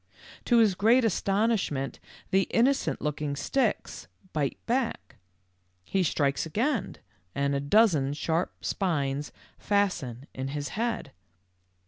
[0.45, 1.99] To his great astonishment
[2.31, 5.17] the inno cent looking sticks bite back.
[5.83, 6.95] He strikes again,
[7.35, 11.11] and a dozen sharp spines fasten in his head.